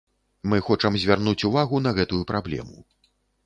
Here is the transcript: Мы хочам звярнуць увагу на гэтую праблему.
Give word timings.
Мы 0.53 0.61
хочам 0.69 0.97
звярнуць 1.03 1.43
увагу 1.51 1.85
на 1.87 1.95
гэтую 2.01 2.23
праблему. 2.35 2.77